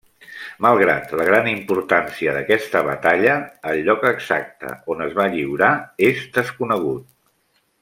Malgrat 0.65 1.11
la 1.19 1.25
gran 1.27 1.49
importància 1.51 2.33
d'aquesta 2.37 2.81
batalla, 2.87 3.37
el 3.73 3.83
lloc 3.89 4.09
exacte 4.13 4.73
on 4.95 5.07
es 5.09 5.15
va 5.21 5.29
lliurar 5.37 5.71
és 6.11 6.25
desconegut. 6.41 7.07